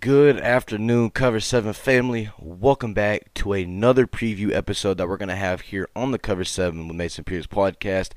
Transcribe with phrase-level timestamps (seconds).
[0.00, 2.30] Good afternoon, Cover 7 family.
[2.38, 6.44] Welcome back to another preview episode that we're going to have here on the Cover
[6.44, 8.12] 7 with Mason Pierce podcast.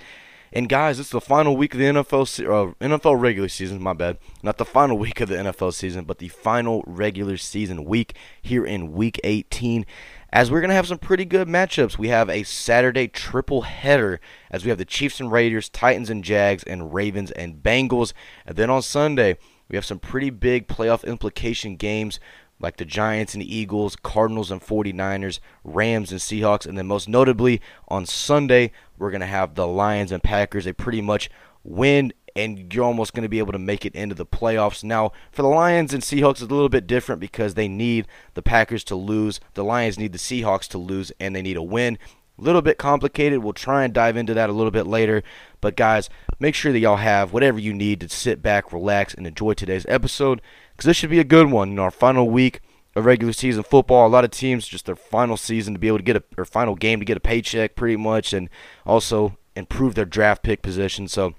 [0.54, 3.94] And guys, it's the final week of the NFL se- uh, NFL regular season, my
[3.94, 4.20] bad.
[4.44, 8.64] Not the final week of the NFL season, but the final regular season week here
[8.64, 9.84] in week 18.
[10.32, 11.98] As we're going to have some pretty good matchups.
[11.98, 14.22] We have a Saturday triple header
[14.52, 18.14] as we have the Chiefs and Raiders, Titans and Jags, and Ravens and Bengals.
[18.46, 19.38] And then on Sunday,
[19.72, 22.20] we have some pretty big playoff implication games
[22.60, 27.62] like the Giants and Eagles, Cardinals and 49ers, Rams and Seahawks, and then most notably
[27.88, 30.66] on Sunday, we're going to have the Lions and Packers.
[30.66, 31.32] They pretty much
[31.64, 34.84] win and you're almost going to be able to make it into the playoffs.
[34.84, 38.42] Now, for the Lions and Seahawks, it's a little bit different because they need the
[38.42, 39.40] Packers to lose.
[39.54, 41.98] The Lions need the Seahawks to lose, and they need a win.
[42.42, 43.40] A little bit complicated.
[43.40, 45.22] We'll try and dive into that a little bit later.
[45.62, 46.10] But, guys,
[46.40, 49.86] make sure that y'all have whatever you need to sit back, relax, and enjoy today's
[49.88, 51.76] episode because this should be a good one.
[51.76, 52.62] Know, our final week
[52.96, 54.08] of regular season football.
[54.08, 56.46] A lot of teams just their final season to be able to get a or
[56.46, 58.50] final game to get a paycheck, pretty much, and
[58.86, 61.08] also improve their draft pick position.
[61.08, 61.36] So,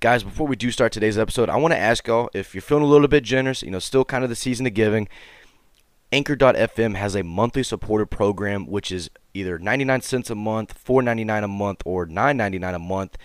[0.00, 2.84] guys, before we do start today's episode, I want to ask y'all if you're feeling
[2.84, 3.62] a little bit generous.
[3.62, 5.08] You know, still kind of the season of giving.
[6.14, 11.48] Anchor.fm has a monthly supporter program, which is either 99 cents a month, 4.99 a
[11.48, 13.18] month, or 9.99 a month,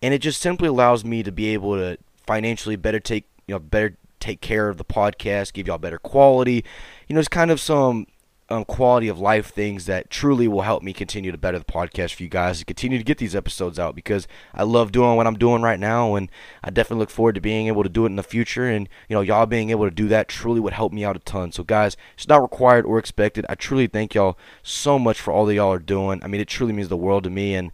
[0.00, 3.58] and it just simply allows me to be able to financially better take you know
[3.58, 6.64] better take care of the podcast, give y'all better quality.
[7.08, 8.06] You know, it's kind of some
[8.48, 12.14] um, quality of life things that truly will help me continue to better the podcast
[12.14, 15.26] for you guys and continue to get these episodes out because I love doing what
[15.26, 16.30] I'm doing right now and
[16.62, 19.14] I definitely look forward to being able to do it in the future and you
[19.14, 21.50] know y'all being able to do that truly would help me out a ton.
[21.50, 23.44] So guys, it's not required or expected.
[23.48, 26.22] I truly thank y'all so much for all that y'all are doing.
[26.22, 27.72] I mean, it truly means the world to me and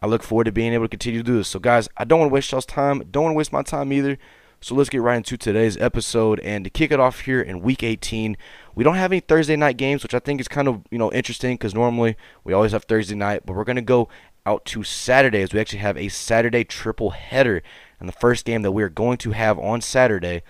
[0.00, 1.48] I look forward to being able to continue to do this.
[1.48, 3.04] So guys, I don't want to waste y'all's time.
[3.10, 4.18] Don't want to waste my time either.
[4.60, 6.40] So let's get right into today's episode.
[6.40, 8.36] And to kick it off here in week 18,
[8.78, 11.10] we don't have any Thursday night games, which I think is kind of, you know,
[11.10, 14.08] interesting because normally we always have Thursday night, but we're going to go
[14.46, 17.60] out to Saturday as we actually have a Saturday triple header.
[17.98, 20.44] And the first game that we're going to have on Saturday,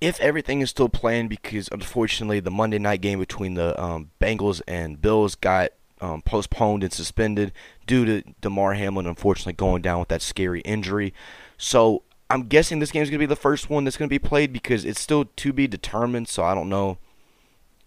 [0.00, 4.62] if everything is still playing, because unfortunately the Monday night game between the um, Bengals
[4.66, 7.52] and Bills got um, postponed and suspended
[7.86, 11.12] due to Damar Hamlin unfortunately going down with that scary injury.
[11.58, 14.14] So I'm guessing this game is going to be the first one that's going to
[14.14, 16.28] be played because it's still to be determined.
[16.28, 16.96] So I don't know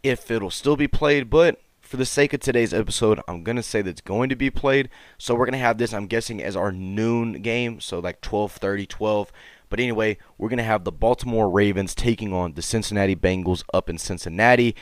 [0.04, 3.82] if it'll still be played, but for the sake of today's episode, I'm to say
[3.82, 4.90] that it's going to be played.
[5.18, 7.82] So we're to have this, I'm guessing, as our noon game.
[7.82, 9.32] So like 12:30, 12.
[9.70, 13.98] But anyway, we're to have the Baltimore Ravens taking on the Cincinnati Bengals up in
[13.98, 14.76] Cincinnati.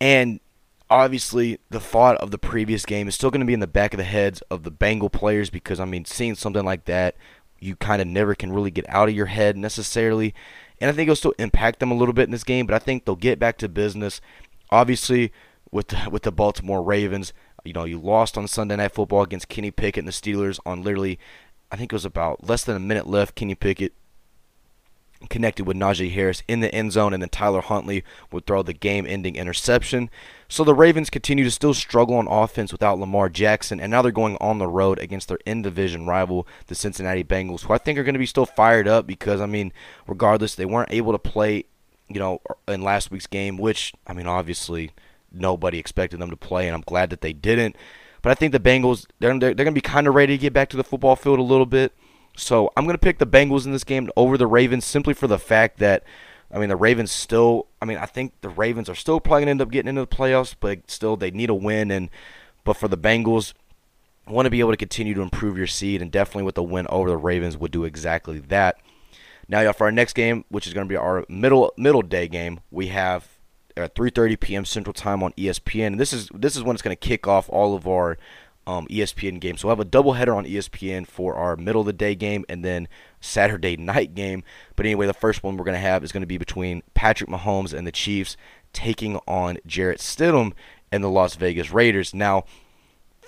[0.00, 0.40] And
[0.90, 3.98] obviously the thought of the previous game is still to be in the back of
[3.98, 7.14] the heads of the Bengal players because I mean seeing something like that
[7.60, 10.34] you kind of never can really get out of your head necessarily
[10.80, 12.78] and I think it'll still impact them a little bit in this game but I
[12.78, 14.20] think they'll get back to business
[14.70, 15.32] obviously
[15.70, 17.32] with the, with the Baltimore Ravens
[17.64, 20.82] you know you lost on Sunday night football against Kenny Pickett and the Steelers on
[20.82, 21.18] literally
[21.70, 23.92] I think it was about less than a minute left Kenny Pickett
[25.28, 28.72] connected with Najee Harris in the end zone, and then Tyler Huntley would throw the
[28.72, 30.10] game ending interception.
[30.48, 34.12] So the Ravens continue to still struggle on offense without Lamar Jackson, and now they're
[34.12, 37.98] going on the road against their in division rival, the Cincinnati Bengals, who I think
[37.98, 39.72] are going to be still fired up because, I mean,
[40.06, 41.64] regardless, they weren't able to play,
[42.08, 44.92] you know, in last week's game, which, I mean, obviously
[45.30, 47.76] nobody expected them to play, and I'm glad that they didn't.
[48.22, 50.40] But I think the Bengals, they're, they're, they're going to be kind of ready to
[50.40, 51.92] get back to the football field a little bit.
[52.36, 55.26] So I'm going to pick the Bengals in this game over the Ravens simply for
[55.26, 56.04] the fact that,
[56.52, 59.46] I mean, the Ravens still, I mean, I think the Ravens are still probably going
[59.46, 61.90] to end up getting into the playoffs, but still they need a win.
[61.90, 62.10] And
[62.64, 63.54] But for the Bengals,
[64.26, 66.86] want to be able to continue to improve your seed, and definitely with the win
[66.88, 68.78] over the Ravens would do exactly that.
[69.48, 72.60] Now, for our next game, which is going to be our middle middle day game,
[72.70, 73.28] we have
[73.76, 74.64] at 3:30 p.m.
[74.64, 75.88] Central Time on ESPN.
[75.88, 78.18] And this is this is when it's going to kick off all of our
[78.66, 79.60] um, ESPN games.
[79.60, 82.62] So we'll have a doubleheader on ESPN for our middle of the day game and
[82.62, 82.86] then
[83.20, 84.44] Saturday night game.
[84.76, 87.30] But anyway, the first one we're going to have is going to be between Patrick
[87.30, 88.36] Mahomes and the Chiefs
[88.74, 90.52] taking on Jarrett Stidham
[90.92, 92.12] and the Las Vegas Raiders.
[92.12, 92.44] Now,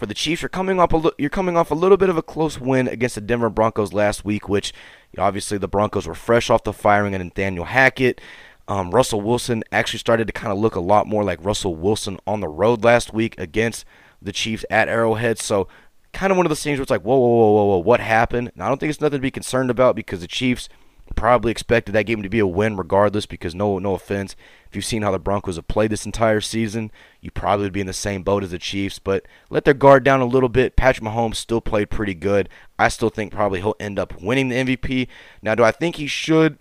[0.00, 2.23] for the Chiefs, you're coming off a you're coming off a little bit of a
[2.23, 4.73] close win against the Denver Broncos last week, which
[5.19, 8.19] obviously the Broncos were fresh off the firing of Nathaniel Hackett.
[8.67, 12.19] Um, Russell Wilson actually started to kind of look a lot more like Russell Wilson
[12.26, 13.85] on the road last week against
[14.23, 15.38] the Chiefs at Arrowhead.
[15.38, 15.69] So
[16.14, 18.00] kind of one of those things where it's like, whoa, whoa, whoa, whoa, whoa, what
[18.00, 18.52] happened?
[18.55, 20.70] And I don't think it's nothing to be concerned about because the Chiefs
[21.14, 24.35] probably expected that game to be a win regardless because no no offense
[24.71, 26.91] if you've seen how the Broncos have played this entire season
[27.21, 30.05] you probably would be in the same boat as the Chiefs but let their guard
[30.05, 30.77] down a little bit.
[30.77, 32.49] Patrick Mahomes still played pretty good.
[32.79, 35.09] I still think probably he'll end up winning the MVP
[35.43, 36.59] now do I think he should?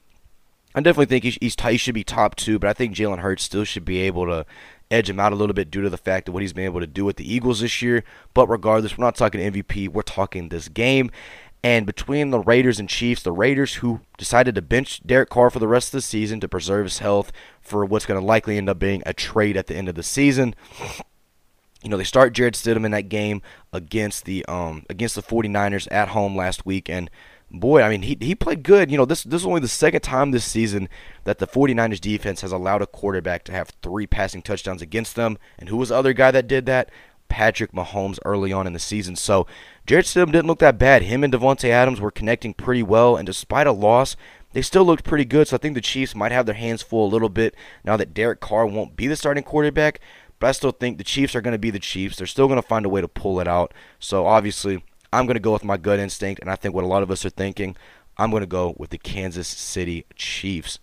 [0.75, 3.43] I definitely think he's, he's he should be top two, but I think Jalen Hurts
[3.43, 4.45] still should be able to
[4.91, 6.79] edge him out a little bit due to the fact of what he's been able
[6.79, 8.03] to do with the Eagles this year.
[8.33, 11.11] But regardless, we're not talking MVP, we're talking this game.
[11.63, 15.59] And between the Raiders and Chiefs, the Raiders who decided to bench Derek Carr for
[15.59, 18.69] the rest of the season to preserve his health for what's going to likely end
[18.69, 20.55] up being a trade at the end of the season.
[21.83, 23.41] You know, they start Jarrett Stidham in that game
[23.71, 27.09] against the um against the 49ers at home last week and
[27.51, 28.91] boy, I mean, he he played good.
[28.91, 30.89] You know, this this is only the second time this season
[31.23, 35.37] that the 49ers defense has allowed a quarterback to have three passing touchdowns against them.
[35.57, 36.89] And who was the other guy that did that?
[37.27, 39.15] Patrick Mahomes early on in the season.
[39.15, 39.45] So
[39.89, 41.01] Jarrett Stidham didn't look that bad.
[41.01, 44.15] Him and Davante Adams were connecting pretty well, and despite a loss,
[44.53, 45.47] they still looked pretty good.
[45.47, 48.13] So I think the Chiefs might have their hands full a little bit now that
[48.13, 49.99] Derek Carr won't be the starting quarterback.
[50.37, 52.17] But I still think the Chiefs are going to be the Chiefs.
[52.17, 53.73] They're still going to find a way to pull it out.
[53.97, 56.87] So obviously, I'm going to go with my gut instinct, and I think what a
[56.87, 57.75] lot of us are thinking.
[58.15, 60.77] I'm going to go with the Kansas City Chiefs.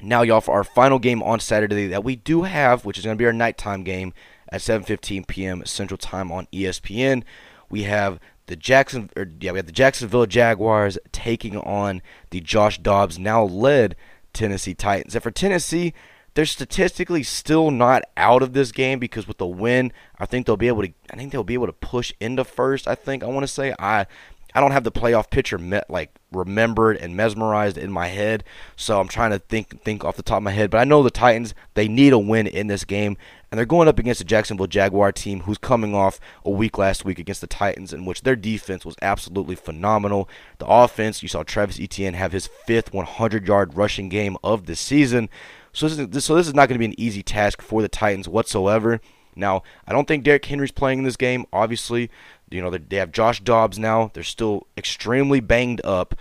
[0.00, 3.16] Now, y'all, for our final game on Saturday that we do have, which is going
[3.16, 4.14] to be our nighttime game
[4.48, 5.66] at 7:15 p.m.
[5.66, 7.24] Central Time on ESPN
[7.70, 12.78] we have the Jackson, or yeah, we have the Jacksonville Jaguars taking on the Josh
[12.78, 13.94] Dobbs now led
[14.32, 15.14] Tennessee Titans.
[15.14, 15.94] And for Tennessee,
[16.34, 20.56] they're statistically still not out of this game because with the win, I think they'll
[20.56, 20.92] be able to.
[21.12, 22.86] I think they'll be able to push into first.
[22.88, 24.06] I think I want to say I.
[24.52, 28.42] I don't have the playoff picture met like remembered and mesmerized in my head,
[28.74, 30.70] so I'm trying to think think off the top of my head.
[30.70, 33.16] But I know the Titans they need a win in this game,
[33.50, 37.04] and they're going up against the Jacksonville Jaguar team who's coming off a week last
[37.04, 40.28] week against the Titans, in which their defense was absolutely phenomenal.
[40.58, 44.76] The offense, you saw Travis Etienne have his fifth 100 yard rushing game of the
[44.76, 45.28] season.
[45.72, 47.88] So this is, so this is not going to be an easy task for the
[47.88, 49.00] Titans whatsoever.
[49.36, 51.46] Now, I don't think Derrick Henry's playing in this game.
[51.52, 52.10] Obviously,
[52.50, 54.10] you know they have Josh Dobbs now.
[54.12, 56.14] They're still extremely banged up.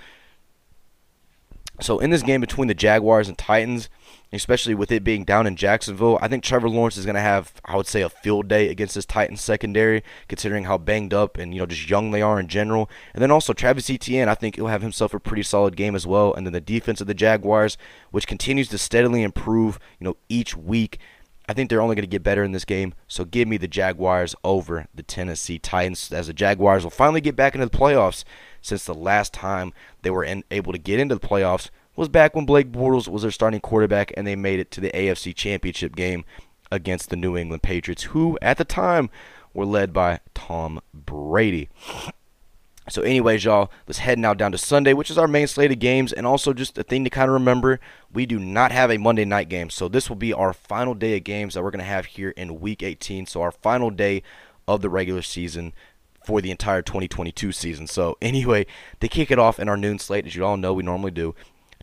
[1.82, 3.90] So in this game between the Jaguars and Titans,
[4.32, 6.20] especially with it being down in Jacksonville.
[6.22, 8.96] I think Trevor Lawrence is going to have, I would say, a field day against
[8.96, 12.48] this Titans secondary, considering how banged up and you know just young they are in
[12.48, 12.90] general.
[13.14, 16.06] And then also Travis Etienne, I think he'll have himself a pretty solid game as
[16.06, 16.34] well.
[16.34, 17.78] And then the defense of the Jaguars,
[18.12, 21.00] which continues to steadily improve, you know, each week.
[21.48, 22.94] I think they're only going to get better in this game.
[23.08, 27.36] So give me the Jaguars over the Tennessee Titans, as the Jaguars will finally get
[27.36, 28.24] back into the playoffs
[28.62, 29.74] since the last time
[30.04, 33.24] they were in, able to get into the playoffs was back when Blake Bortles was
[33.24, 36.24] their starting quarterback and they made it to the AFC Championship game
[36.72, 39.10] against the New England Patriots, who at the time
[39.54, 41.68] were led by Tom Brady.
[42.88, 45.80] So, anyways, y'all, let's head now down to Sunday, which is our main slate of
[45.80, 47.82] games, and also just a thing to kind of remember:
[48.14, 51.18] we do not have a Monday night game, so this will be our final day
[51.18, 53.26] of games that we're going to have here in Week 18.
[53.26, 54.24] So, our final day
[54.70, 55.74] of the regular season
[56.26, 57.88] for the entire 2022 season.
[57.88, 58.66] So, anyway,
[59.02, 61.36] they kick it off in our noon slate, as you all know we normally do.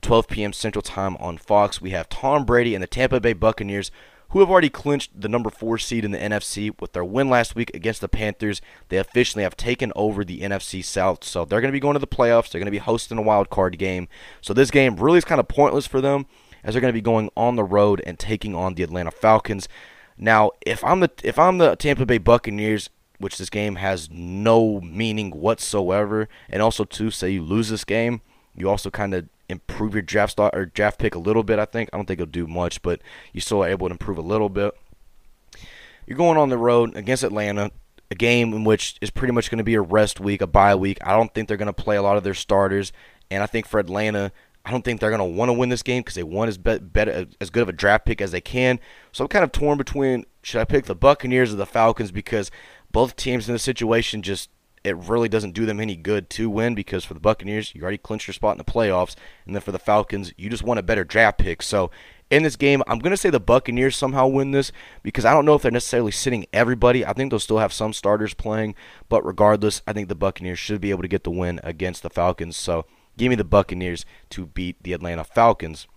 [0.07, 0.53] 12 p.m.
[0.53, 1.81] Central Time on Fox.
[1.81, 3.91] We have Tom Brady and the Tampa Bay Buccaneers,
[4.29, 7.57] who have already clinched the number four seed in the NFC with their win last
[7.57, 8.63] week against the Panthers.
[8.89, 11.99] They officially have taken over the NFC South, so they're going to be going to
[11.99, 12.53] the playoffs.
[12.53, 14.07] They're going to be hosting a wild card game.
[14.41, 16.27] So this game really is kind of pointless for them
[16.63, 19.69] as they're going to be going on the road and taking on the Atlanta Falcons.
[20.17, 24.81] Now, if I'm the if I'm the Tampa Bay Buccaneers, which this game has no
[24.83, 28.21] meaning whatsoever, and also to say you lose this game,
[28.55, 31.59] you also kind of improve your draft start or draft pick a little bit.
[31.59, 33.01] I think I don't think it'll do much, but
[33.33, 34.75] you still are able to improve a little bit.
[36.07, 37.71] You're going on the road against Atlanta,
[38.11, 40.75] a game in which is pretty much going to be a rest week, a bye
[40.75, 40.99] week.
[41.05, 42.93] I don't think they're going to play a lot of their starters,
[43.31, 44.31] and I think for Atlanta,
[44.65, 46.59] I don't think they're going to want to win this game because they want as
[46.59, 48.81] better as good of a draft pick as they can.
[49.13, 52.51] So I'm kind of torn between should I pick the Buccaneers or the Falcons because
[52.91, 54.51] both teams in this situation just
[54.87, 57.99] it really doesn't do them any good to win because for the Buccaneers, you already
[57.99, 60.83] clinched your spot in the playoffs, and then for the Falcons, you just want a
[60.83, 61.61] better draft pick.
[61.61, 61.91] So
[62.31, 64.71] in this game, I'm going to say the Buccaneers somehow win this
[65.03, 67.05] because I don't know if they're necessarily sitting everybody.
[67.05, 68.77] I think they'll still have some starters playing,
[69.09, 72.11] but regardless, I think the Buccaneers should be able to get the win against the
[72.11, 72.57] Falcons.
[72.57, 72.87] So
[73.19, 75.89] give me the Buccaneers to beat the Atlanta Falcons.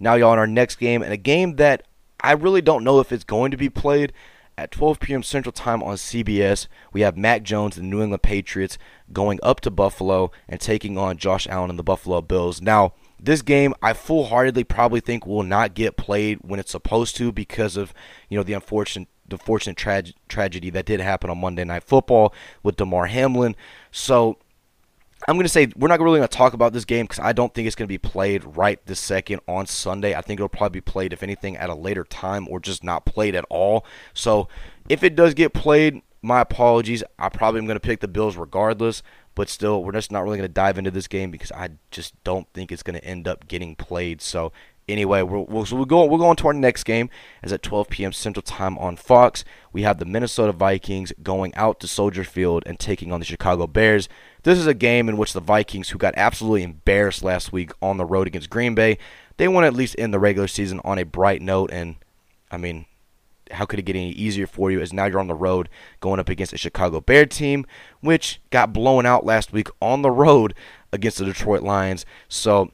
[0.00, 1.86] Now, y'all, in our next game, and a game that
[2.18, 4.14] I really don't know if it's going to be played
[4.56, 5.22] at 12 p.m.
[5.22, 8.78] Central Time on CBS, we have Mac Jones the New England Patriots
[9.12, 12.60] going up to Buffalo and taking on Josh Allen and the Buffalo Bills.
[12.60, 17.32] Now, this game I full-heartedly probably think will not get played when it's supposed to
[17.32, 17.94] because of,
[18.28, 22.34] you know, the unfortunate the fortunate tra- tragedy that did happen on Monday Night Football
[22.62, 23.56] with Damar Hamlin.
[23.90, 24.36] So,
[25.26, 27.32] I'm going to say we're not really going to talk about this game because I
[27.32, 30.14] don't think it's going to be played right this second on Sunday.
[30.14, 33.06] I think it'll probably be played, if anything, at a later time or just not
[33.06, 33.86] played at all.
[34.12, 34.48] So
[34.88, 37.04] if it does get played, my apologies.
[37.18, 39.02] I probably am going to pick the Bills regardless.
[39.34, 42.14] But still, we're just not really going to dive into this game because I just
[42.22, 44.22] don't think it's going to end up getting played.
[44.22, 44.52] So
[44.88, 47.10] anyway, we'll, we'll, so we'll go we'll go on to our next game.
[47.42, 48.12] As at 12 p.m.
[48.12, 52.78] Central Time on Fox, we have the Minnesota Vikings going out to Soldier Field and
[52.78, 54.08] taking on the Chicago Bears.
[54.44, 57.96] This is a game in which the Vikings, who got absolutely embarrassed last week on
[57.96, 58.98] the road against Green Bay,
[59.38, 61.70] they want to at least end the regular season on a bright note.
[61.72, 61.96] And
[62.50, 62.84] I mean,
[63.50, 65.70] how could it get any easier for you as now you're on the road
[66.00, 67.64] going up against a Chicago Bear team,
[68.00, 70.52] which got blown out last week on the road
[70.92, 72.04] against the Detroit Lions.
[72.28, 72.70] So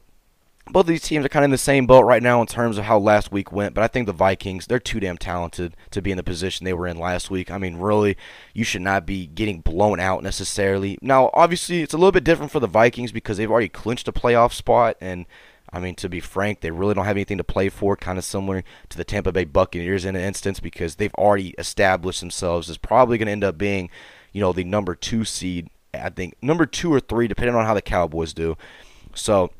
[0.73, 2.79] both of these teams are kind of in the same boat right now in terms
[2.79, 6.03] of how last week went, but I think the Vikings, they're too damn talented to
[6.03, 7.51] be in the position they were in last week.
[7.51, 8.17] I mean, really,
[8.55, 10.99] you should not be getting blown out necessarily.
[11.03, 14.13] Now, obviously, it's a little bit different for the Vikings because they've already clinched a
[14.13, 15.27] playoff spot, and
[15.73, 18.25] I mean, to be frank, they really don't have anything to play for, kind of
[18.25, 22.77] similar to the Tampa Bay Buccaneers in an instance because they've already established themselves as
[22.77, 23.89] probably going to end up being,
[24.33, 25.69] you know, the number two seed.
[25.95, 28.57] I think number two or three, depending on how the Cowboys do.
[29.15, 29.51] So,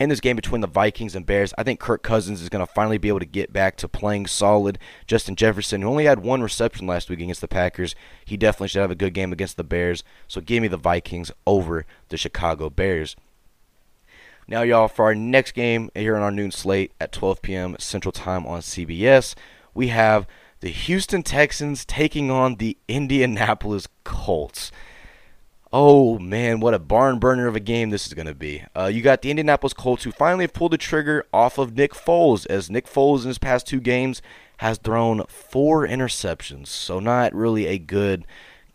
[0.00, 2.72] in this game between the Vikings and Bears, I think Kirk Cousins is going to
[2.72, 4.78] finally be able to get back to playing solid.
[5.06, 8.80] Justin Jefferson, who only had one reception last week against the Packers, he definitely should
[8.80, 10.02] have a good game against the Bears.
[10.26, 13.14] So give me the Vikings over the Chicago Bears.
[14.46, 17.76] Now, y'all, for our next game here on our noon slate at 12 p.m.
[17.78, 19.34] Central Time on CBS,
[19.72, 20.26] we have
[20.60, 24.70] the Houston Texans taking on the Indianapolis Colts.
[25.76, 28.62] Oh man, what a barn burner of a game this is going to be.
[28.76, 31.94] Uh, you got the Indianapolis Colts who finally have pulled the trigger off of Nick
[31.94, 34.22] Foles, as Nick Foles in his past two games
[34.58, 36.68] has thrown four interceptions.
[36.68, 38.24] So not really a good,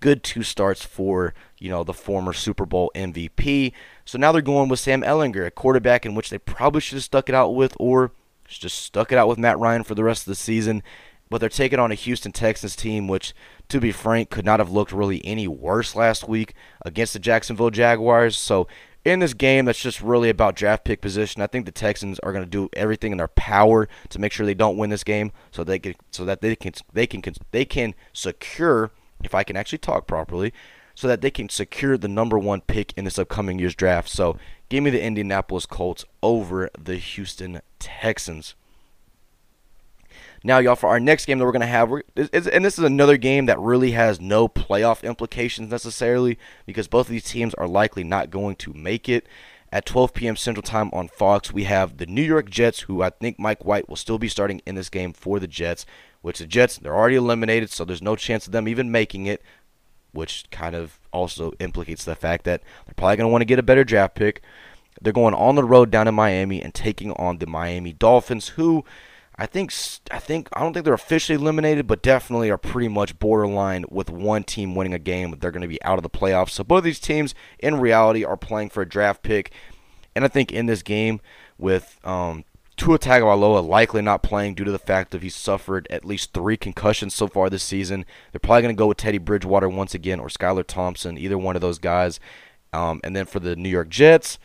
[0.01, 3.71] good two starts for you know the former Super Bowl MVP.
[4.03, 7.05] So now they're going with Sam Ehlinger, a quarterback in which they probably should have
[7.05, 8.11] stuck it out with, or
[8.45, 10.83] just stuck it out with Matt Ryan for the rest of the season
[11.29, 13.33] but they're taking on a Houston Texans team, which,
[13.69, 17.69] to be frank, could not have looked really any worse last week against the Jacksonville
[17.69, 18.37] Jaguars.
[18.37, 18.67] So,
[19.05, 21.41] in this game, that's just really about draft pick position.
[21.41, 24.45] I think the Texans are going to do everything in their power to make sure
[24.45, 27.21] they don't win this game, so they can, so that they can, they can,
[27.51, 28.91] they can secure,
[29.23, 30.53] if I can actually talk properly,
[30.95, 34.09] so that they can secure the number one pick in this upcoming year's draft.
[34.09, 38.55] So, give me the Indianapolis Colts over the Houston Texans.
[40.43, 43.17] Now, y'all, for our next game that we're going to have, and this is another
[43.17, 48.03] game that really has no playoff implications necessarily because both of these teams are likely
[48.03, 49.27] not going to make it.
[49.71, 50.35] At 12 p.m.
[50.35, 53.87] Central Time on Fox, we have the New York Jets, who I think Mike White
[53.87, 55.85] will still be starting in this game for the Jets,
[56.21, 59.43] which the Jets, they're already eliminated, so there's no chance of them even making it,
[60.11, 63.59] which kind of also implicates the fact that they're probably going to want to get
[63.59, 64.41] a better draft pick.
[65.01, 68.83] They're going on the road down in Miami and taking on the Miami Dolphins, who
[69.41, 69.73] I think
[70.11, 74.09] I think I don't think they're officially eliminated, but definitely are pretty much borderline with
[74.09, 75.33] one team winning a game.
[75.39, 76.49] They're going to be out of the playoffs.
[76.49, 79.53] So both of these teams, in reality, are playing for a draft pick.
[80.13, 81.21] And I think in this game,
[81.57, 82.43] with um,
[82.75, 86.57] Tua Tagovailoa likely not playing due to the fact that he's suffered at least three
[86.57, 90.19] concussions so far this season, they're probably going to go with Teddy Bridgewater once again
[90.19, 92.19] or Skylar Thompson, either one of those guys.
[92.73, 94.37] Um, and then for the New York Jets.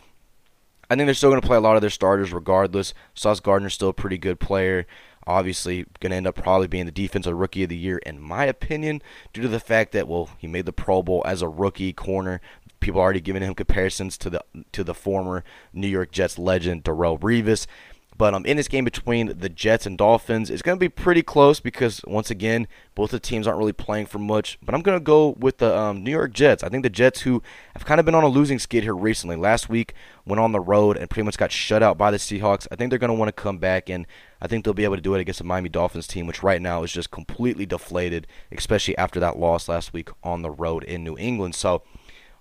[0.91, 2.95] I think they're still going to play a lot of their starters regardless.
[3.15, 4.87] Sauce Gardner's still a pretty good player.
[5.27, 8.45] Obviously, going to end up probably being the defensive rookie of the year, in my
[8.45, 9.01] opinion,
[9.33, 12.41] due to the fact that well, he made the Pro Bowl as a rookie corner.
[12.81, 16.85] People are already giving him comparisons to the to the former New York Jets legend
[16.85, 17.67] Darrelle Revis.
[18.17, 21.23] But um, in this game between the Jets and Dolphins, it's going to be pretty
[21.23, 24.57] close because once again, both the teams aren't really playing for much.
[24.63, 26.63] But I'm going to go with the um, New York Jets.
[26.63, 27.43] I think the Jets, who
[27.75, 29.95] have kind of been on a losing skid here recently, last week
[30.25, 32.69] went on the road and pretty much got shut out by the Seahawks.
[32.71, 34.07] I think they're going to want to come back, and
[34.41, 36.63] I think they'll be able to do it against the Miami Dolphins team, which right
[36.63, 41.03] now is just completely deflated, especially after that loss last week on the road in
[41.05, 41.55] New England.
[41.55, 41.83] So.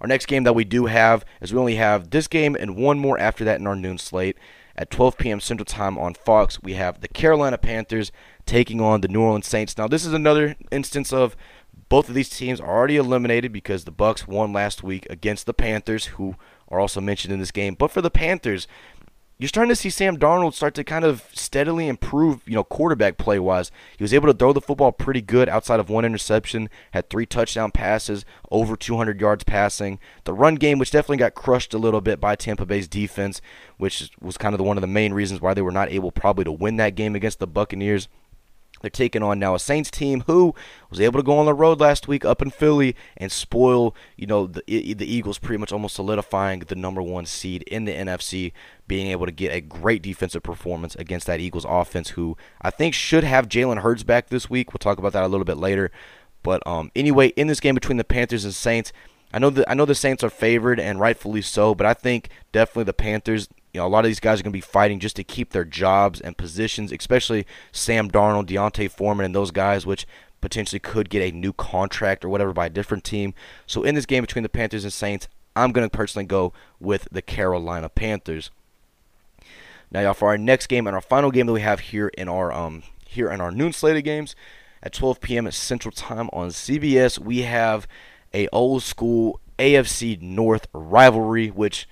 [0.01, 2.99] Our next game that we do have is we only have this game and one
[2.99, 4.37] more after that in our noon slate.
[4.75, 5.39] At 12 p.m.
[5.39, 8.11] Central Time on Fox, we have the Carolina Panthers
[8.45, 9.77] taking on the New Orleans Saints.
[9.77, 11.35] Now, this is another instance of
[11.89, 15.53] both of these teams are already eliminated because the Bucks won last week against the
[15.53, 16.35] Panthers, who
[16.69, 17.75] are also mentioned in this game.
[17.75, 18.67] But for the Panthers,
[19.43, 23.17] you're starting to see Sam Darnold start to kind of steadily improve, you know, quarterback
[23.17, 23.71] play wise.
[23.97, 27.25] He was able to throw the football pretty good outside of one interception, had three
[27.25, 29.99] touchdown passes, over 200 yards passing.
[30.23, 33.41] The run game, which definitely got crushed a little bit by Tampa Bay's defense,
[33.75, 36.13] which was kind of the, one of the main reasons why they were not able
[36.13, 38.07] probably to win that game against the Buccaneers.
[38.83, 40.53] They're taking on now a Saints team who
[40.89, 44.27] was able to go on the road last week up in Philly and spoil, you
[44.27, 48.51] know, the the Eagles pretty much almost solidifying the number one seed in the NFC,
[48.85, 52.93] being able to get a great defensive performance against that Eagles offense, who I think
[52.93, 54.73] should have Jalen Hurts back this week.
[54.73, 55.89] We'll talk about that a little bit later.
[56.43, 58.91] But um, anyway, in this game between the Panthers and Saints,
[59.33, 62.27] I know that I know the Saints are favored and rightfully so, but I think
[62.51, 63.47] definitely the Panthers.
[63.73, 65.49] You know, a lot of these guys are going to be fighting just to keep
[65.49, 70.05] their jobs and positions, especially Sam Darnold, D'Onta Foreman, and those guys, which
[70.41, 73.33] potentially could get a new contract or whatever by a different team.
[73.65, 77.07] So in this game between the Panthers and Saints, I'm going to personally go with
[77.11, 78.51] the Carolina Panthers.
[79.91, 82.27] Now, y'all, for our next game and our final game that we have here in
[82.27, 84.35] our um here in our noon slated games
[84.81, 85.49] at 12 p.m.
[85.51, 87.87] Central Time on CBS, we have
[88.33, 91.87] a old school AFC North rivalry, which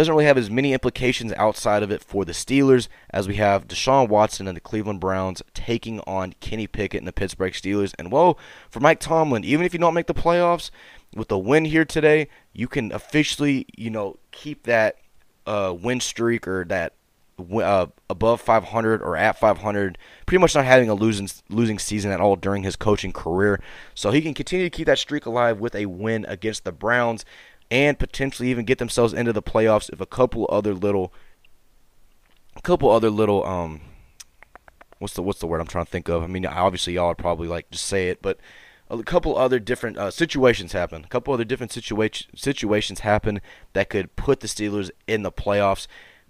[0.00, 3.68] doesn't really have as many implications outside of it for the Steelers as we have
[3.68, 7.92] Deshaun Watson and the Cleveland Browns taking on Kenny Pickett and the Pittsburgh Steelers.
[7.98, 8.38] And well,
[8.70, 10.70] for Mike Tomlin, even if you don't make the playoffs,
[11.14, 14.96] with the win here today, you can officially, you know, keep that
[15.46, 16.94] uh, win streak or that
[17.38, 22.20] uh, above 500 or at 500, pretty much not having a losing losing season at
[22.20, 23.60] all during his coaching career.
[23.94, 27.24] So he can continue to keep that streak alive with a win against the Browns
[27.70, 31.12] and potentially even get themselves into the playoffs if a couple other little
[32.56, 33.80] a couple other little um
[35.00, 36.22] what's the what's the word I'm trying to think of?
[36.22, 38.38] I mean, obviously y'all would probably like just say it, but
[38.88, 41.04] a couple other different uh, situations happen.
[41.04, 43.40] A couple other different situa- situations happen
[43.72, 45.86] that could put the Steelers in the playoffs.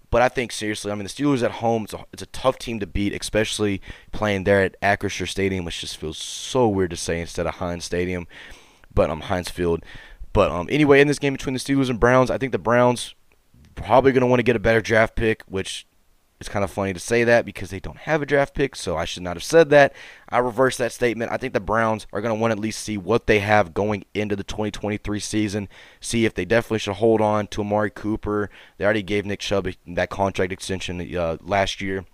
[0.09, 2.57] But I think seriously, I mean the Steelers at home, it's a, it's a tough
[2.57, 3.81] team to beat, especially
[4.11, 7.85] playing there at Acrisure Stadium, which just feels so weird to say instead of Heinz
[7.85, 8.27] Stadium,
[8.93, 9.83] but um Heinz Field.
[10.33, 13.15] But um anyway, in this game between the Steelers and Browns, I think the Browns
[13.75, 15.85] probably going to want to get a better draft pick, which
[16.41, 18.97] it's kind of funny to say that because they don't have a draft pick, so
[18.97, 19.93] I should not have said that.
[20.27, 21.31] I reverse that statement.
[21.31, 23.75] I think the Browns are going to want to at least see what they have
[23.75, 25.69] going into the 2023 season,
[25.99, 28.49] see if they definitely should hold on to Amari Cooper.
[28.77, 32.05] They already gave Nick Chubb that contract extension uh, last year.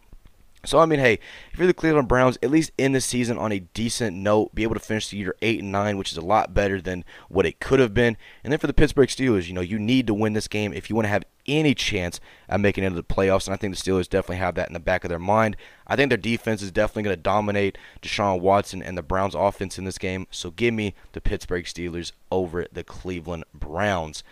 [0.67, 1.19] So I mean, hey,
[1.51, 4.63] if you're the Cleveland Browns, at least end the season on a decent note, be
[4.63, 7.45] able to finish the year eight and nine, which is a lot better than what
[7.45, 8.17] it could have been.
[8.43, 10.89] And then for the Pittsburgh Steelers, you know, you need to win this game if
[10.89, 12.19] you want to have any chance
[12.49, 13.47] at making it into the playoffs.
[13.47, 15.55] And I think the Steelers definitely have that in the back of their mind.
[15.87, 19.77] I think their defense is definitely going to dominate Deshaun Watson and the Browns' offense
[19.77, 20.27] in this game.
[20.31, 24.23] So give me the Pittsburgh Steelers over the Cleveland Browns.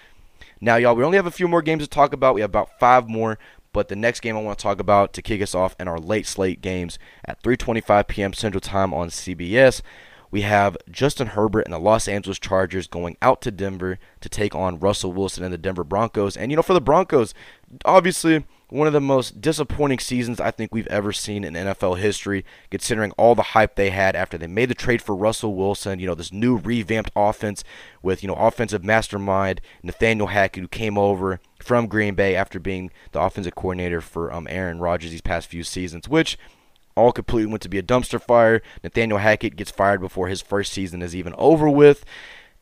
[0.62, 2.36] Now, y'all, we only have a few more games to talk about.
[2.36, 3.38] We have about five more.
[3.76, 6.00] But the next game I want to talk about to kick us off in our
[6.00, 8.32] late slate games at 3:25 p.m.
[8.32, 9.82] Central Time on CBS,
[10.32, 14.56] we have Justin Herbert and the Los Angeles Chargers going out to Denver to take
[14.56, 16.38] on Russell Wilson and the Denver Broncos.
[16.38, 17.34] And you know, for the Broncos,
[17.84, 22.46] obviously one of the most disappointing seasons I think we've ever seen in NFL history,
[22.72, 26.00] considering all the hype they had after they made the trade for Russell Wilson.
[26.00, 27.64] You know, this new revamped offense
[28.02, 32.92] with, you know, offensive mastermind Nathaniel Hackett, who came over from Green Bay after being
[33.12, 36.38] the offensive coordinator for um, Aaron Rodgers these past few seasons, which
[36.96, 38.62] all completely went to be a dumpster fire.
[38.84, 42.06] Nathaniel Hackett gets fired before his first season is even over with.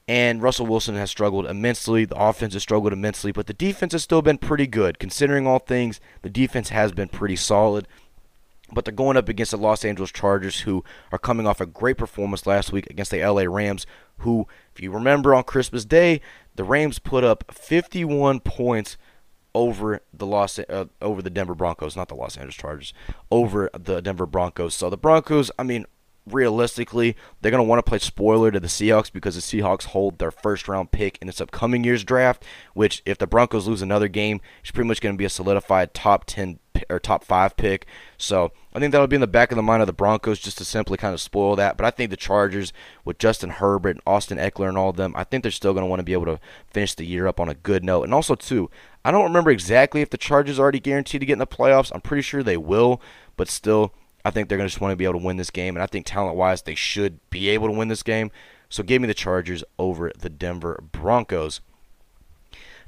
[0.07, 2.05] And Russell Wilson has struggled immensely.
[2.05, 4.99] The offense has struggled immensely, but the defense has still been pretty good.
[4.99, 7.87] Considering all things, the defense has been pretty solid.
[8.73, 11.97] But they're going up against the Los Angeles Chargers, who are coming off a great
[11.97, 13.85] performance last week against the LA Rams,
[14.19, 16.21] who, if you remember on Christmas Day,
[16.55, 18.97] the Rams put up 51 points
[19.55, 22.93] over the Los uh, over the Denver Broncos, not the Los Angeles Chargers,
[23.31, 24.73] over the Denver Broncos.
[24.73, 25.85] So the Broncos, I mean,
[26.25, 30.19] realistically, they're going to want to play spoiler to the Seahawks because the Seahawks hold
[30.19, 34.07] their first round pick in this upcoming year's draft, which if the Broncos lose another
[34.07, 37.85] game, it's pretty much going to be a solidified top 10 or top 5 pick.
[38.17, 40.57] So, I think that'll be in the back of the mind of the Broncos just
[40.57, 42.73] to simply kind of spoil that, but I think the Chargers
[43.05, 45.83] with Justin Herbert and Austin Ekeler and all of them, I think they're still going
[45.83, 48.03] to want to be able to finish the year up on a good note.
[48.03, 48.71] And also too,
[49.05, 51.91] I don't remember exactly if the Chargers are already guaranteed to get in the playoffs.
[51.93, 53.01] I'm pretty sure they will,
[53.37, 53.93] but still
[54.25, 55.83] I think they're going to just want to be able to win this game, and
[55.83, 58.31] I think talent wise, they should be able to win this game.
[58.69, 61.61] So give me the Chargers over the Denver Broncos.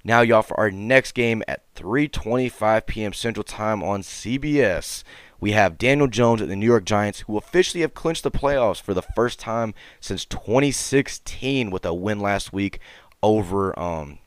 [0.08, 3.12] Now, y'all, for our next game at 3:25 p.m.
[3.12, 5.04] Central Time on CBS,
[5.40, 8.80] we have Daniel Jones and the New York Giants, who officially have clinched the playoffs
[8.80, 12.80] for the first time since 2016 with a win last week
[13.24, 14.20] over um,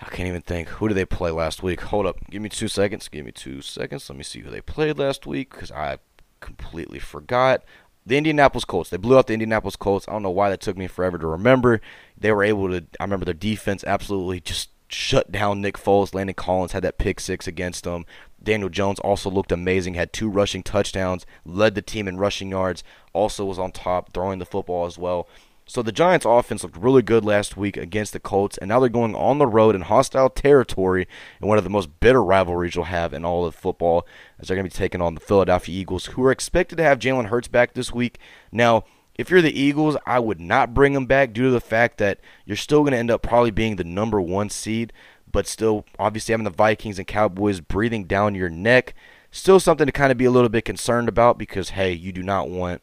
[0.00, 0.68] I can't even think.
[0.68, 1.80] Who did they play last week?
[1.80, 2.18] Hold up.
[2.30, 3.08] Give me two seconds.
[3.08, 4.08] Give me two seconds.
[4.08, 5.98] Let me see who they played last week because I
[6.38, 7.64] completely forgot.
[8.08, 8.88] The Indianapolis Colts.
[8.88, 10.08] They blew out the Indianapolis Colts.
[10.08, 11.82] I don't know why that took me forever to remember.
[12.16, 12.86] They were able to.
[12.98, 16.14] I remember their defense absolutely just shut down Nick Foles.
[16.14, 18.06] Landon Collins had that pick six against them.
[18.42, 22.82] Daniel Jones also looked amazing, had two rushing touchdowns, led the team in rushing yards,
[23.12, 25.28] also was on top, throwing the football as well.
[25.68, 28.88] So the Giants' offense looked really good last week against the Colts, and now they're
[28.88, 31.06] going on the road in hostile territory
[31.42, 34.06] in one of the most bitter rivalries you'll have in all of football,
[34.38, 36.98] as they're going to be taking on the Philadelphia Eagles, who are expected to have
[36.98, 38.18] Jalen Hurts back this week.
[38.50, 41.98] Now, if you're the Eagles, I would not bring him back due to the fact
[41.98, 44.90] that you're still going to end up probably being the number one seed,
[45.30, 48.94] but still obviously having the Vikings and Cowboys breathing down your neck.
[49.30, 52.22] Still something to kind of be a little bit concerned about because, hey, you do
[52.22, 52.80] not want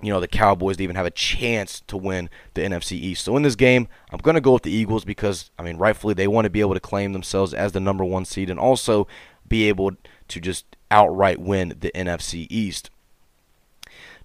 [0.00, 3.24] you know, the Cowboys to even have a chance to win the NFC East.
[3.24, 6.14] So in this game, I'm going to go with the Eagles because, I mean, rightfully
[6.14, 9.08] they want to be able to claim themselves as the number one seed and also
[9.48, 9.92] be able
[10.28, 12.90] to just outright win the NFC East.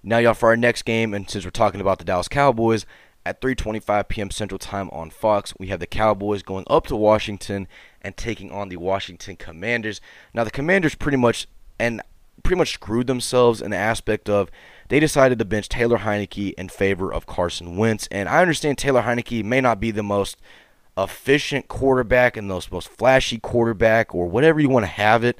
[0.02, 2.84] Now, y'all, for our next game, and since we're talking about the Dallas Cowboys,
[3.26, 4.30] at 3:25 p.m.
[4.30, 7.66] Central Time on Fox, we have the Cowboys going up to Washington
[8.02, 10.00] and taking on the Washington Commanders.
[10.34, 12.02] Now, the Commanders pretty much and
[12.42, 14.50] pretty much screwed themselves in the aspect of
[14.88, 18.06] they decided to bench Taylor Heinicke in favor of Carson Wentz.
[18.10, 20.36] And I understand Taylor Heinicke may not be the most
[20.96, 25.38] efficient quarterback and the most flashy quarterback or whatever you want to have it.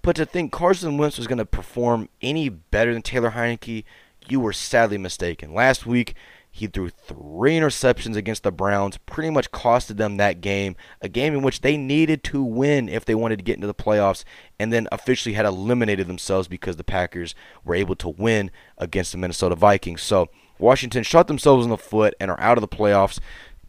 [0.00, 3.84] But to think Carson Wentz was going to perform any better than Taylor Heinicke,
[4.28, 5.54] you were sadly mistaken.
[5.54, 6.14] Last week,
[6.54, 11.32] he threw three interceptions against the Browns, pretty much costed them that game, a game
[11.32, 14.22] in which they needed to win if they wanted to get into the playoffs,
[14.58, 17.34] and then officially had eliminated themselves because the Packers
[17.64, 20.02] were able to win against the Minnesota Vikings.
[20.02, 23.18] So Washington shot themselves in the foot and are out of the playoffs,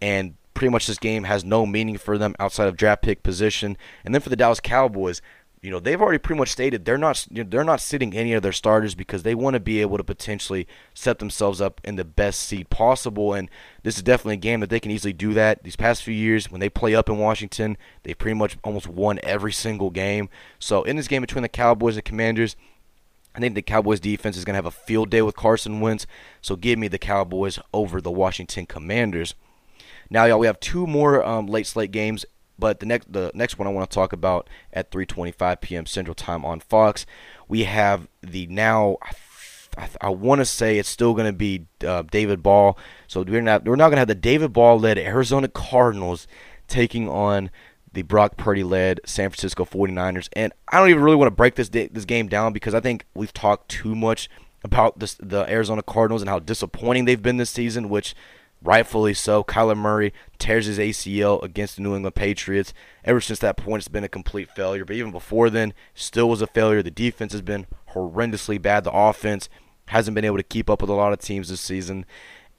[0.02, 3.78] and pretty much this game has no meaning for them outside of draft pick position.
[4.04, 5.22] And then for the Dallas Cowboys,
[5.64, 8.52] you know they've already pretty much stated they're not they're not sitting any of their
[8.52, 12.42] starters because they want to be able to potentially set themselves up in the best
[12.42, 13.34] seat possible.
[13.34, 13.50] And
[13.82, 15.64] this is definitely a game that they can easily do that.
[15.64, 19.22] These past few years when they play up in Washington they've pretty much almost won
[19.24, 20.28] every single game.
[20.60, 22.58] So in this game between the Cowboys and Commanders
[23.34, 26.06] I think the Cowboys defense is going to have a field day with Carson Wentz.
[26.42, 29.34] So give me the Cowboys over the Washington Commanders.
[30.10, 32.26] Now, y'all, we have two more um, late slate games
[32.58, 35.86] but the next the next one I want to talk about at 3:25 p.m.
[35.86, 37.06] Central Time on Fox,
[37.48, 38.98] we have the now.
[39.76, 42.78] I, I want to say it's still going to be uh, David Ball.
[43.08, 46.28] So we're not we're not going to have the David Ball led Arizona Cardinals
[46.68, 47.50] taking on
[47.94, 50.28] the Brock Purdy led San Francisco 49ers.
[50.34, 53.06] And I don't even really want to break this this game down because I think
[53.14, 54.30] we've talked too much
[54.64, 58.16] about this, the Arizona Cardinals and how disappointing they've been this season, which
[58.64, 59.44] rightfully so.
[59.44, 62.74] Kyler Murray tears his ACL against the New England Patriots.
[63.04, 64.86] Ever since that point, it's been a complete failure.
[64.86, 66.82] But even before then, still was a failure.
[66.82, 68.84] The defense has been horrendously bad.
[68.84, 69.50] The offense
[69.88, 72.06] hasn't been able to keep up with a lot of teams this season.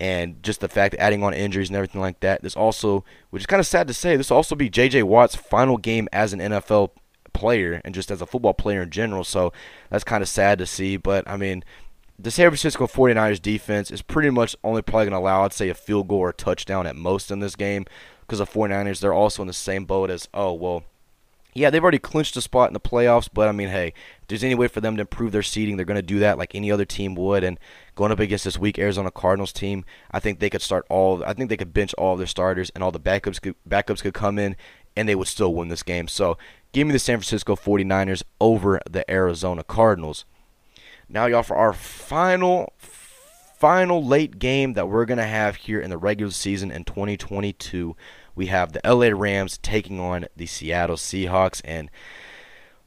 [0.00, 2.42] And just the fact adding on injuries and everything like that.
[2.42, 5.04] This also, which is kind of sad to say, this will also be J.J.
[5.04, 6.90] Watt's final game as an NFL
[7.32, 9.24] player and just as a football player in general.
[9.24, 9.52] So
[9.90, 10.96] that's kind of sad to see.
[10.96, 11.64] But I mean,
[12.18, 15.68] the San Francisco 49ers defense is pretty much only probably going to allow, I'd say,
[15.68, 17.86] a field goal or a touchdown at most in this game
[18.20, 20.84] because the 49ers, they're also in the same boat as, oh, well,
[21.54, 24.42] yeah, they've already clinched a spot in the playoffs, but I mean, hey, if there's
[24.42, 26.70] any way for them to improve their seeding, they're going to do that like any
[26.72, 27.44] other team would.
[27.44, 27.60] And
[27.94, 31.22] going up against this weak Arizona Cardinals team, I think they could start all.
[31.24, 34.02] I think they could bench all of their starters, and all the backups could, backups
[34.02, 34.56] could come in,
[34.96, 36.08] and they would still win this game.
[36.08, 36.36] So
[36.72, 40.24] give me the San Francisco 49ers over the Arizona Cardinals.
[41.08, 42.72] Now, y'all, for our final,
[43.58, 47.96] final late game that we're going to have here in the regular season in 2022,
[48.34, 51.60] we have the LA Rams taking on the Seattle Seahawks.
[51.64, 51.90] And,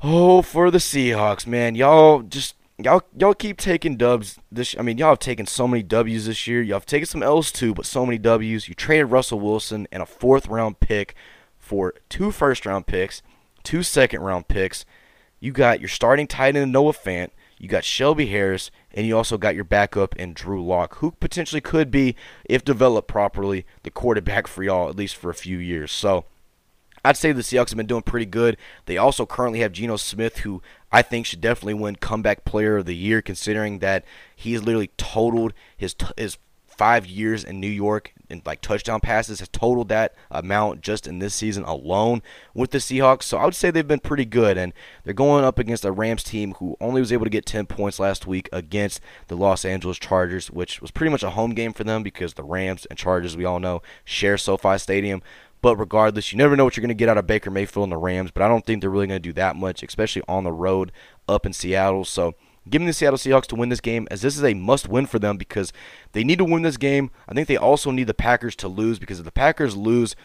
[0.02, 2.56] oh, for the Seahawks, man, y'all just.
[2.80, 4.38] Y'all, y'all keep taking dubs.
[4.52, 6.62] This, I mean, y'all have taken so many W's this year.
[6.62, 8.70] Y'all have taken some L's too, but so many W's.
[8.70, 11.16] You traded Russell Wilson and a fourth round pick
[11.58, 13.24] for two first round picks,
[13.64, 14.86] two second round picks.
[15.40, 17.30] You got your starting tight end Noah Fant.
[17.58, 21.62] You got Shelby Harris, and you also got your backup in Drew Lock, who potentially
[21.62, 22.16] could be,
[22.46, 25.92] if developed properly, the quarterback for y'all at least for a few years.
[25.92, 26.26] So
[27.04, 28.58] I'd say the Seahawks have been doing pretty good.
[28.86, 32.86] They also currently have Geno Smith, who I think should definitely win comeback player of
[32.86, 36.38] the year, considering that he's literally totaled his his
[36.78, 41.20] five years in New York and like touchdown passes has totaled that amount just in
[41.20, 42.22] this season alone
[42.54, 43.24] with the Seahawks.
[43.24, 46.24] So I would say they've been pretty good, and they're going up against a Rams
[46.24, 49.98] team who only was able to get 10 points last week against the Los Angeles
[49.98, 53.38] Chargers, which was pretty much a home game for them because the Rams and Chargers,
[53.38, 55.22] we all know, share SoFi Stadium.
[55.62, 57.92] But regardless, you never know what you're going to get out of Baker Mayfield and
[57.92, 60.44] the Rams, but I don't think they're really going to do that much, especially on
[60.44, 60.92] the road
[61.28, 62.06] up in Seattle.
[62.06, 62.36] So
[62.70, 65.06] Give me the Seattle Seahawks to win this game, as this is a must win
[65.06, 65.74] for them because
[66.12, 67.12] they need to win this game.
[67.28, 70.16] I think they also need the Packers to lose because if the Packers lose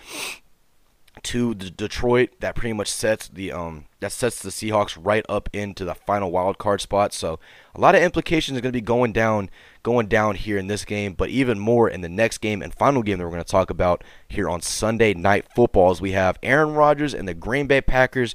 [1.23, 5.49] to the Detroit, that pretty much sets the um that sets the Seahawks right up
[5.53, 7.13] into the final wild card spot.
[7.13, 7.39] So
[7.75, 9.51] a lot of implications are going to be going down
[9.83, 13.03] going down here in this game, but even more in the next game and final
[13.03, 16.39] game that we're going to talk about here on Sunday Night Football as we have
[16.43, 18.35] Aaron Rodgers and the Green Bay Packers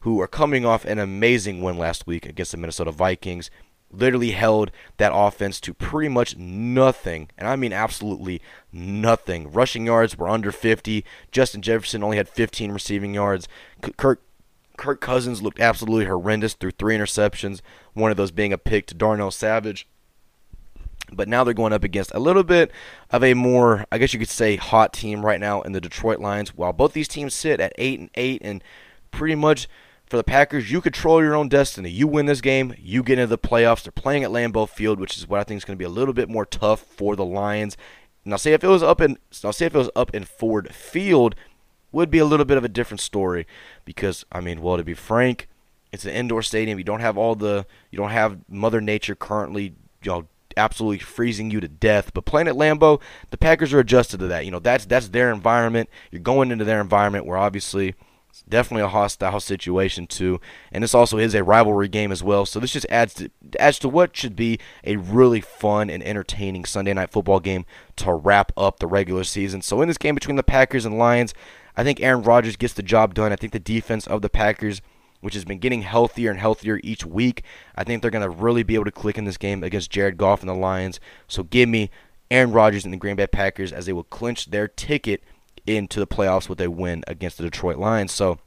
[0.00, 3.50] who are coming off an amazing win last week against the Minnesota Vikings.
[3.90, 9.50] literally held that offense to pretty much nothing, and I mean absolutely nothing.
[9.50, 11.04] Rushing yards were under 50.
[11.32, 13.48] Justin Jefferson only had 15 receiving yards.
[13.96, 14.22] Kirk
[14.76, 17.60] Kirk Cousins looked absolutely horrendous threw three interceptions,
[17.94, 19.88] one of those being a pick to Darnell Savage.
[21.10, 22.70] But now they're going up against a little bit
[23.10, 26.20] of a more, I guess you could say, hot team right now in the Detroit
[26.20, 26.54] Lions.
[26.54, 28.62] While both these teams sit at eight and eight, and
[29.10, 29.68] pretty much
[30.08, 31.90] for the Packers, you control your own destiny.
[31.90, 33.82] You win this game, you get into the playoffs.
[33.82, 35.90] They're playing at Lambeau Field, which is what I think is going to be a
[35.90, 37.76] little bit more tough for the Lions.
[38.24, 40.74] Now, say if it was up in now say if it was up in Ford
[40.74, 41.34] Field,
[41.92, 43.46] would be a little bit of a different story
[43.84, 45.48] because I mean, well, to be frank,
[45.92, 46.78] it's an indoor stadium.
[46.78, 51.50] You don't have all the you don't have Mother Nature currently you know absolutely freezing
[51.50, 52.12] you to death.
[52.12, 54.44] But playing at Lambeau, the Packers are adjusted to that.
[54.44, 55.88] You know that's that's their environment.
[56.10, 57.94] You're going into their environment where obviously
[58.38, 62.46] it's definitely a hostile situation too, and this also is a rivalry game as well.
[62.46, 66.64] So this just adds to adds to what should be a really fun and entertaining
[66.64, 67.64] Sunday night football game
[67.96, 69.60] to wrap up the regular season.
[69.62, 71.34] So in this game between the Packers and Lions,
[71.76, 73.32] I think Aaron Rodgers gets the job done.
[73.32, 74.80] I think the defense of the Packers
[75.20, 77.42] which has been getting healthier and healthier each week.
[77.74, 80.16] I think they're going to really be able to click in this game against Jared
[80.16, 81.00] Goff and the Lions.
[81.26, 81.90] So give me
[82.30, 85.24] Aaron Rodgers and the Green Bay Packers as they will clinch their ticket
[85.68, 88.12] into the playoffs with a win against the Detroit Lions.
[88.12, 88.38] So,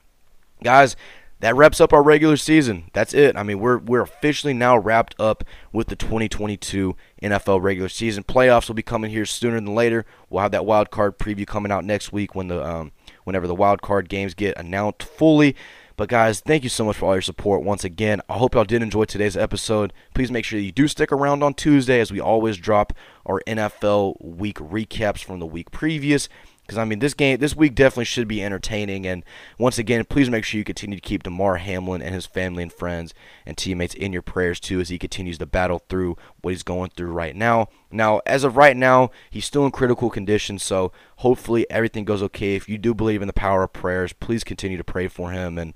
[0.64, 0.96] guys,
[1.42, 2.86] that wraps up our regular season.
[2.94, 3.36] That's it.
[3.36, 8.24] I mean, we're we're officially now wrapped up with the 2022 NFL regular season.
[8.24, 10.06] Playoffs will be coming here sooner than later.
[10.30, 12.92] We'll have that wild card preview coming out next week when the um,
[13.24, 15.56] whenever the wild card games get announced fully.
[15.98, 18.22] But guys, thank you so much for all your support once again.
[18.30, 19.94] I hope y'all did enjoy today's episode.
[20.14, 22.94] Please make sure you do stick around on Tuesday as we always drop
[23.26, 26.30] our NFL week recaps from the week previous.
[26.72, 29.06] Because I mean, this game, this week definitely should be entertaining.
[29.06, 29.26] And
[29.58, 32.72] once again, please make sure you continue to keep Damar Hamlin and his family and
[32.72, 33.14] friends
[33.46, 36.92] and teammates in your prayers too, as he continues to battle through what he's going
[36.92, 37.68] through right now.
[37.92, 42.56] Now, as of right now, he's still in critical condition, so hopefully everything goes okay.
[42.56, 45.58] If you do believe in the power of prayers, please continue to pray for him
[45.58, 45.74] and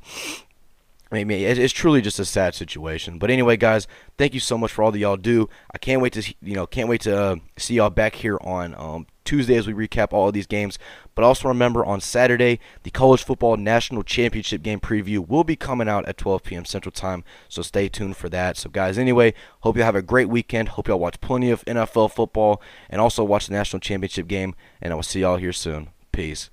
[1.11, 3.19] I mean, it's truly just a sad situation.
[3.19, 5.49] But anyway, guys, thank you so much for all that y'all do.
[5.73, 8.73] I can't wait to you know can't wait to uh, see y'all back here on
[8.75, 10.79] um, Tuesday as we recap all of these games.
[11.15, 15.89] But also remember on Saturday, the college football national championship game preview will be coming
[15.89, 16.65] out at 12 p.m.
[16.65, 17.23] Central Time.
[17.49, 18.57] So stay tuned for that.
[18.57, 20.69] So guys, anyway, hope you have a great weekend.
[20.69, 24.55] Hope y'all watch plenty of NFL football and also watch the national championship game.
[24.81, 25.89] And I will see y'all here soon.
[26.11, 26.49] Peace.